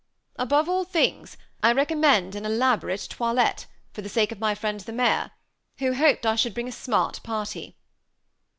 Above 0.37 0.67
all 0.67 0.83
things, 0.83 1.37
I 1.61 1.71
recommend 1.73 2.33
an 2.33 2.43
elaborate 2.43 3.07
toilette, 3.07 3.67
for 3.93 4.01
the 4.01 4.09
sake 4.09 4.31
of 4.31 4.39
my 4.39 4.55
friend 4.55 4.79
the 4.79 4.91
Mayor, 4.91 5.29
who 5.77 5.93
hoped 5.93 6.25
I 6.25 6.33
should 6.35 6.55
bring 6.55 6.67
a 6.67 6.71
* 6.71 6.71
smart 6.87 7.21
party.' 7.21 7.77